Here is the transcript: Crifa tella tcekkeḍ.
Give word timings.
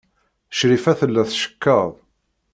Crifa 0.57 0.93
tella 0.99 1.23
tcekkeḍ. 1.29 1.91